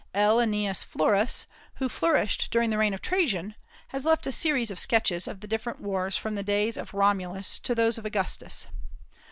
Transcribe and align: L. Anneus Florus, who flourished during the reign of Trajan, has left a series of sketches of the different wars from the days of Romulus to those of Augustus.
L. 0.15 0.39
Anneus 0.41 0.81
Florus, 0.83 1.45
who 1.75 1.87
flourished 1.87 2.49
during 2.49 2.71
the 2.71 2.79
reign 2.79 2.95
of 2.95 3.03
Trajan, 3.03 3.53
has 3.89 4.03
left 4.03 4.25
a 4.25 4.31
series 4.31 4.71
of 4.71 4.79
sketches 4.79 5.27
of 5.27 5.41
the 5.41 5.47
different 5.47 5.79
wars 5.79 6.17
from 6.17 6.33
the 6.33 6.41
days 6.41 6.75
of 6.75 6.95
Romulus 6.95 7.59
to 7.59 7.75
those 7.75 7.99
of 7.99 8.05
Augustus. 8.07 8.65